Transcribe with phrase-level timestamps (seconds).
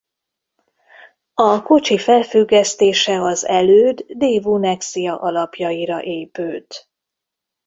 [1.33, 6.89] A kocsi felfüggesztése az előd Daewoo Nexia alapjaira épült.